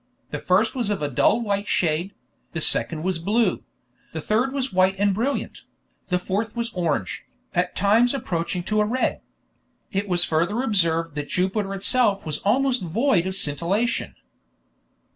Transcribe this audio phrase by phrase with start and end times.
[0.31, 2.15] The first was of a dull white shade;
[2.53, 3.63] the second was blue;
[4.13, 5.61] the third was white and brilliant;
[6.07, 9.21] the fourth was orange, at times approaching to a red.
[9.91, 14.15] It was further observed that Jupiter itself was almost void of scintillation.